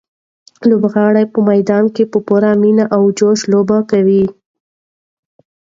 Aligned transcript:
لوبغاړي 0.69 1.23
په 1.33 1.39
میدان 1.49 1.85
کې 1.95 2.03
په 2.11 2.17
پوره 2.27 2.51
مینه 2.61 2.85
او 2.95 3.03
جوش 3.17 3.39
لوبه 3.51 3.77
کوي. 3.91 4.25